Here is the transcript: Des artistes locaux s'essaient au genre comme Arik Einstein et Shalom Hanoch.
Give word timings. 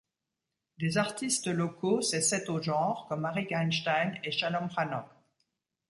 Des 0.79 0.97
artistes 0.97 1.45
locaux 1.45 2.01
s'essaient 2.01 2.49
au 2.49 2.59
genre 2.59 3.05
comme 3.07 3.23
Arik 3.23 3.51
Einstein 3.51 4.17
et 4.23 4.31
Shalom 4.31 4.67
Hanoch. 4.75 5.13